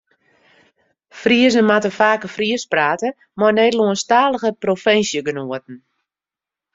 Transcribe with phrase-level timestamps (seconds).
[1.19, 3.09] Friezen moatte faker Frysk prate
[3.39, 5.77] mei Nederlânsktalige provinsjegenoaten.